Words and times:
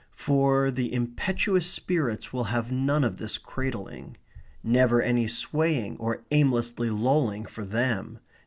For 0.15 0.71
the 0.71 0.91
impetuous 0.91 1.67
spirits 1.67 2.33
will 2.33 2.45
have 2.45 2.71
none 2.71 3.03
of 3.03 3.17
this 3.17 3.37
cradling. 3.37 4.17
Never 4.63 4.99
any 4.99 5.27
swaying 5.27 5.97
or 5.97 6.23
aimlessly 6.31 6.89
lolling 6.89 7.45
for 7.45 7.63
them. 7.65 8.17